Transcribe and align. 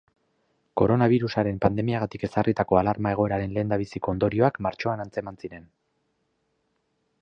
Koronabirusaren 0.81 1.59
pandemiagatik 1.65 2.25
ezarritako 2.29 2.81
alarma-egoeraren 2.81 3.55
lehendabiziko 3.59 4.15
ondorioak 4.17 4.61
martxoan 4.69 5.09
antzeman 5.09 5.43
ziren. 5.45 5.73